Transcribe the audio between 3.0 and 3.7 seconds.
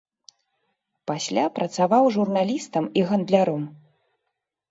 і гандляром.